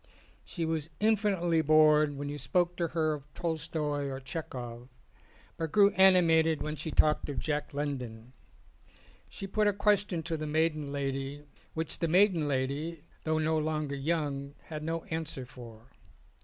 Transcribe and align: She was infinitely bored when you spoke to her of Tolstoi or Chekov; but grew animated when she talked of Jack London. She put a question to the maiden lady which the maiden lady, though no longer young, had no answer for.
She 0.43 0.65
was 0.65 0.89
infinitely 0.99 1.61
bored 1.61 2.17
when 2.17 2.27
you 2.27 2.39
spoke 2.39 2.75
to 2.77 2.87
her 2.87 3.13
of 3.13 3.31
Tolstoi 3.35 4.09
or 4.09 4.19
Chekov; 4.19 4.87
but 5.57 5.71
grew 5.71 5.91
animated 5.91 6.63
when 6.63 6.75
she 6.75 6.89
talked 6.89 7.29
of 7.29 7.37
Jack 7.37 7.71
London. 7.71 8.33
She 9.29 9.45
put 9.45 9.67
a 9.67 9.73
question 9.73 10.23
to 10.23 10.37
the 10.37 10.47
maiden 10.47 10.91
lady 10.91 11.43
which 11.75 11.99
the 11.99 12.07
maiden 12.07 12.47
lady, 12.47 13.01
though 13.25 13.37
no 13.37 13.59
longer 13.59 13.93
young, 13.95 14.55
had 14.69 14.81
no 14.81 15.03
answer 15.11 15.45
for. 15.45 15.91